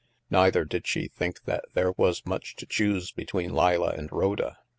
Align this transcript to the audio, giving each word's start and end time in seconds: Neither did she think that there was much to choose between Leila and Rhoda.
Neither 0.31 0.65
did 0.65 0.87
she 0.87 1.09
think 1.09 1.43
that 1.43 1.63
there 1.75 1.91
was 1.91 2.25
much 2.25 2.55
to 2.55 2.65
choose 2.65 3.11
between 3.11 3.53
Leila 3.53 3.89
and 3.91 4.11
Rhoda. 4.11 4.57